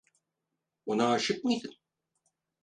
Ona 0.85 1.07
aşık 1.13 1.43
mıydın? 1.43 1.75